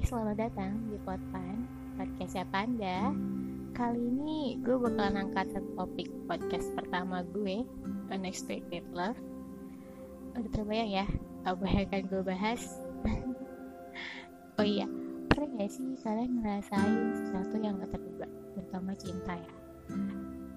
selamat 0.00 0.48
datang 0.48 0.88
di 0.88 0.96
Podpan 1.04 1.68
Podcastnya 2.00 2.48
Panda 2.48 3.12
Kali 3.76 4.00
ini 4.00 4.56
gue 4.64 4.72
bakalan 4.80 5.28
angkat 5.28 5.52
satu 5.52 5.68
topik 5.76 6.08
podcast 6.24 6.72
pertama 6.72 7.20
gue 7.20 7.60
Unexpected 8.08 8.88
Love. 8.96 9.20
Udah 10.32 10.48
terbayang 10.48 10.88
ya 10.88 11.06
apa 11.44 11.64
yang 11.68 11.84
akan 11.92 12.02
gue 12.08 12.22
bahas. 12.24 12.80
Oh 14.60 14.64
iya, 14.64 14.88
pernah 15.28 15.60
gak 15.60 15.72
sih 15.72 15.96
kalian 16.00 16.40
ngerasain 16.40 17.00
sesuatu 17.16 17.56
yang 17.56 17.80
gak 17.80 17.96
terduga 17.96 18.28
Terutama 18.52 18.92
cinta 18.96 19.32
ya? 19.36 19.52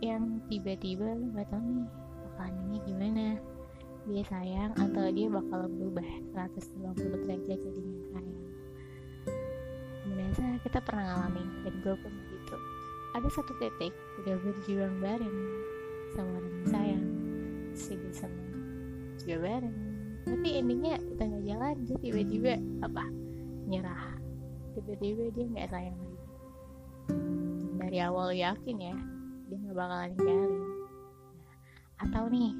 Yang 0.00 0.24
tiba-tiba 0.52 1.08
lo 1.08 1.24
gak 1.32 1.48
tau 1.48 1.60
nih 1.60 1.88
bakalan 2.20 2.56
ini 2.68 2.78
gimana? 2.84 3.24
Dia 4.12 4.24
sayang 4.28 4.72
atau 4.76 5.08
dia 5.08 5.28
bakal 5.32 5.72
berubah 5.72 6.08
150 6.36 7.24
derajat 7.24 7.58
jadinya 7.64 8.04
sayang 8.12 8.51
merasa 10.32 10.64
kita 10.64 10.80
pernah 10.80 11.04
ngalamin 11.04 11.48
dan 11.60 11.74
gue 11.84 11.94
pun 12.00 12.08
begitu. 12.24 12.56
Ada 13.12 13.28
satu 13.28 13.52
titik 13.60 13.92
udah 14.24 14.36
berjuang 14.40 14.96
bareng 15.04 15.38
sama 16.16 16.40
orang 16.40 16.52
yang 16.56 16.68
sayang 16.72 17.04
juga 17.76 18.08
seneng 18.16 18.48
juga 19.20 19.36
bareng. 19.44 19.76
Tapi 20.24 20.48
endingnya 20.56 20.96
kita 20.96 21.22
nggak 21.28 21.44
jalan 21.44 21.76
dia 21.84 21.96
tiba-tiba 22.00 22.52
apa 22.80 23.04
nyerah. 23.68 24.04
Tiba-tiba 24.72 25.22
dia 25.36 25.44
nggak 25.52 25.68
sayang 25.68 25.96
lagi. 26.00 26.20
Dari 27.76 27.98
awal 28.00 28.32
yakin 28.32 28.76
ya 28.80 28.96
dia 29.52 29.56
nggak 29.60 29.76
bakalan 29.76 30.10
ninggalin. 30.16 30.64
Atau 32.00 32.24
nih 32.32 32.52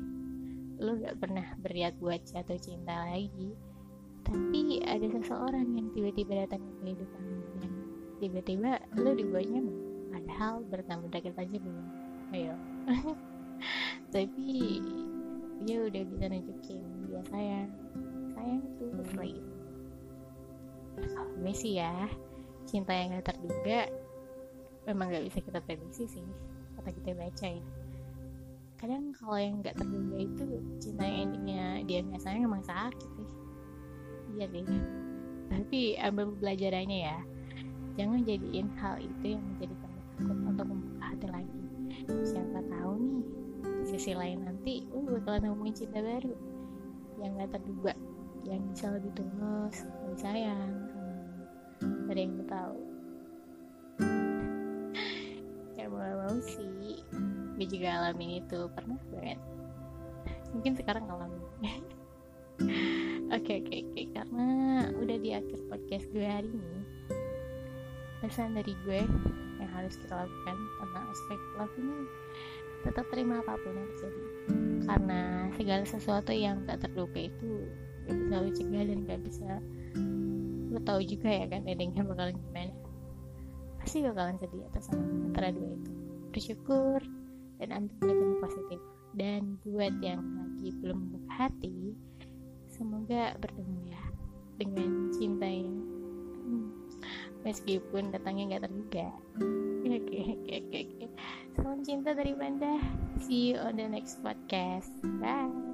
lu 0.76 0.98
gak 0.98 1.16
pernah 1.22 1.46
berniat 1.62 1.94
buat 2.02 2.20
jatuh 2.26 2.58
cinta 2.58 3.06
lagi 3.06 3.54
ada 4.92 5.06
seseorang 5.08 5.66
yang 5.72 5.88
tiba-tiba 5.96 6.44
datang 6.44 6.60
ke 6.60 6.72
kehidupan 6.84 7.24
dan 7.64 7.72
tiba-tiba 8.20 8.70
lu 9.00 9.10
dibuatnya 9.16 9.60
padahal 10.12 10.60
bertambah 10.68 11.08
deket 11.08 11.34
aja 11.40 11.56
belum. 11.56 11.86
Ayo. 12.36 12.54
Tapi 14.14 14.48
dia 15.64 15.76
udah 15.88 16.02
bisa 16.04 16.24
nunjukin 16.28 16.84
dia 17.08 17.22
sayang. 17.32 17.70
Sayang 18.36 18.60
tulus 18.76 19.12
lagi 19.16 19.42
gue 21.42 21.54
sih 21.54 21.80
ya 21.80 22.06
cinta 22.68 22.92
yang 22.94 23.18
gak 23.18 23.34
terduga 23.34 23.88
memang 24.86 25.10
gak 25.10 25.24
bisa 25.26 25.38
kita 25.42 25.58
prediksi 25.64 26.04
sih 26.06 26.26
kata 26.78 26.90
kita 26.90 27.10
baca 27.14 27.46
ya. 27.46 27.64
Kadang 28.82 29.14
kalau 29.14 29.38
yang 29.38 29.62
nggak 29.62 29.78
terduga 29.78 30.18
itu 30.18 30.46
cinta 30.82 31.06
yang 31.06 31.30
endingnya 31.30 31.66
dia 31.86 32.02
nggak 32.02 32.18
sayang 32.18 32.50
emang 32.50 32.66
sakit 32.66 33.10
sih 33.14 33.21
iya 34.36 34.46
deh 34.48 34.64
tapi 35.52 36.00
ambil 36.00 36.32
pelajarannya 36.40 36.98
ya. 37.12 37.18
Jangan 38.00 38.24
jadiin 38.24 38.68
hal 38.80 38.96
itu 39.04 39.36
yang 39.36 39.44
menjadi 39.44 39.74
kamu 39.76 40.00
takut 40.00 40.38
untuk 40.48 40.66
membuka 40.72 41.04
hati 41.12 41.26
lagi. 41.28 41.62
Siapa 42.24 42.60
tahu 42.72 42.92
nih 42.96 43.24
di 43.62 43.84
sisi 43.84 44.12
lain 44.16 44.48
nanti 44.48 44.88
lu 44.88 45.04
bakalan 45.20 45.52
nemuin 45.52 45.74
cinta 45.76 46.00
baru 46.00 46.34
yang 47.20 47.36
nggak 47.36 47.50
terduga 47.52 47.92
yang 48.48 48.64
bisa 48.72 48.96
lebih 48.96 49.12
tulus 49.12 49.76
lebih 49.84 50.18
sayang. 50.18 50.72
Ada 52.08 52.20
yang 52.20 52.34
tahu? 52.48 52.76
Ya 55.72 55.88
mau 55.88 55.98
mau 55.98 56.36
sih. 56.40 57.02
Gue 57.58 57.66
juga 57.66 57.96
alamin 57.96 58.44
itu. 58.44 58.70
Pernah 58.70 59.00
banget. 59.10 59.40
Mungkin 60.52 60.72
sekarang 60.78 61.08
ngalamin 61.08 61.42
oke 63.32 63.52
oke 63.64 63.76
oke 63.80 64.01
udah 65.00 65.16
di 65.16 65.30
akhir 65.32 65.58
podcast 65.70 66.04
gue 66.12 66.26
hari 66.26 66.50
ini 66.50 66.78
pesan 68.22 68.54
dari 68.54 68.74
gue 68.86 69.02
yang 69.58 69.70
harus 69.74 69.98
kita 69.98 70.14
lakukan 70.14 70.56
tentang 70.78 71.04
aspek 71.10 71.40
love 71.58 71.74
ini 71.78 71.98
tetap 72.82 73.06
terima 73.14 73.38
apa 73.42 73.54
pun 73.62 73.74
yang 73.78 73.88
terjadi. 73.94 74.22
Karena 74.82 75.20
segala 75.54 75.84
sesuatu 75.86 76.32
yang 76.34 76.66
tak 76.66 76.82
terduga 76.82 77.30
itu 77.30 77.70
gak 78.10 78.18
bisa 78.18 78.34
lu 78.42 78.50
cegah 78.50 78.84
dan 78.90 78.98
gak 79.06 79.20
bisa 79.22 79.50
lu 80.72 80.78
tahu 80.82 81.00
juga 81.06 81.30
ya 81.30 81.46
kan 81.46 81.62
endingnya 81.66 82.02
bakalan 82.02 82.34
gimana. 82.34 82.74
Pasti 83.78 84.02
bakalan 84.02 84.36
sedih 84.42 84.66
atas 84.70 84.90
antara 84.90 85.54
dua 85.54 85.70
itu. 85.78 85.92
Bersyukur 86.34 86.98
dan 87.62 87.68
ambil 87.70 87.94
pelajaran 88.02 88.38
positif. 88.42 88.80
Dan 89.12 89.60
buat 89.62 89.94
yang 90.00 90.24
lagi 90.40 90.72
belum 90.80 90.98
membuka 91.06 91.32
hati 91.46 91.92
semoga 92.72 93.36
bertemu 93.38 93.92
ya 93.92 94.01
dengan 94.60 95.12
cinta 95.14 95.46
yang 95.46 95.72
hmm, 96.44 96.68
meskipun 97.46 98.12
datangnya 98.12 98.56
nggak 98.56 98.64
terduga. 98.68 99.08
Oke 99.92 100.24
oke 100.24 100.52
oke 100.56 100.78
oke. 100.88 101.06
Salam 101.52 101.84
cinta 101.84 102.16
dari 102.16 102.32
Banda 102.32 102.80
see 103.20 103.52
you 103.52 103.60
on 103.60 103.76
the 103.76 103.84
next 103.84 104.24
podcast. 104.24 104.90
Bye 105.20 105.71